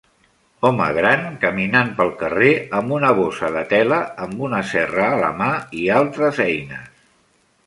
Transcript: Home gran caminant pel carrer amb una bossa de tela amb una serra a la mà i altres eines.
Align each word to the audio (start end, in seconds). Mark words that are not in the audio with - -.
Home 0.69 0.85
gran 0.97 1.25
caminant 1.43 1.91
pel 1.99 2.09
carrer 2.21 2.49
amb 2.79 2.95
una 2.97 3.11
bossa 3.19 3.51
de 3.57 3.61
tela 3.75 4.01
amb 4.27 4.43
una 4.49 4.63
serra 4.71 5.07
a 5.11 5.21
la 5.27 5.31
mà 5.45 5.51
i 5.83 5.87
altres 6.01 6.43
eines. 6.49 6.91